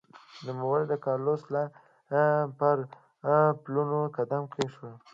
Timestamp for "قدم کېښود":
4.17-4.97